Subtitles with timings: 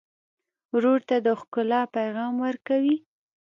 [0.73, 2.95] ورور ته د ښکلا پیغام ورکوې.